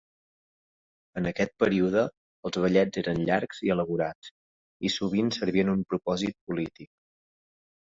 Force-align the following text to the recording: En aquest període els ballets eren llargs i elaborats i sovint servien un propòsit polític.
En 1.21 1.27
aquest 1.31 1.51
període 1.63 2.03
els 2.51 2.57
ballets 2.63 3.01
eren 3.03 3.21
llargs 3.29 3.61
i 3.69 3.73
elaborats 3.77 4.33
i 4.89 4.93
sovint 4.97 5.31
servien 5.39 5.73
un 5.77 5.87
propòsit 5.93 6.37
polític. 6.51 6.93